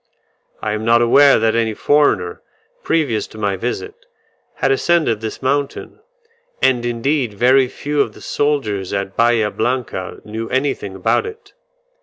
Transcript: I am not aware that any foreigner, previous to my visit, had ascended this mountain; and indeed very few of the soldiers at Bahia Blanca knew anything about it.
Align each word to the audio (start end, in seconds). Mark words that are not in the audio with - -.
I 0.63 0.71
am 0.73 0.83
not 0.83 1.03
aware 1.03 1.37
that 1.37 1.55
any 1.55 1.75
foreigner, 1.75 2.41
previous 2.83 3.27
to 3.27 3.37
my 3.37 3.55
visit, 3.55 3.93
had 4.55 4.71
ascended 4.71 5.21
this 5.21 5.43
mountain; 5.43 5.99
and 6.59 6.83
indeed 6.87 7.35
very 7.35 7.67
few 7.67 8.01
of 8.01 8.13
the 8.13 8.21
soldiers 8.21 8.93
at 8.93 9.15
Bahia 9.15 9.51
Blanca 9.51 10.17
knew 10.25 10.49
anything 10.49 10.95
about 10.95 11.27
it. 11.27 11.53